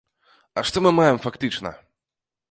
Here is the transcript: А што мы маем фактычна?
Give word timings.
А 0.61 0.61
што 0.69 0.81
мы 0.85 0.91
маем 0.99 1.19
фактычна? 1.25 1.75